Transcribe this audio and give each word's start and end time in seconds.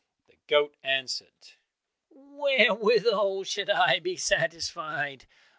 The 0.29 0.37
goat 0.47 0.75
answered, 0.81 1.53
"Wherewithal 2.09 3.43
should 3.43 3.69
I 3.69 3.99
be 3.99 4.17
satisfied? 4.17 5.27